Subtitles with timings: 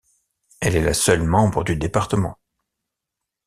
[0.61, 2.35] Elle est la seule membre du département.